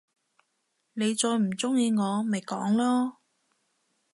[0.93, 3.17] 你再唔中意我，咪講囉！